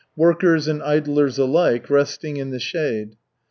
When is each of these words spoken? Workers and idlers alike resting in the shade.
Workers 0.15 0.67
and 0.67 0.81
idlers 0.81 1.37
alike 1.37 1.87
resting 1.87 2.37
in 2.37 2.49
the 2.49 2.59
shade. 2.59 3.17